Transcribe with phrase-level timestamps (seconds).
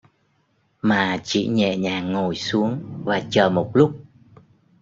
[0.81, 3.99] Mà chỉ nhẹ nhàng ngồi xuống và chờ một lúc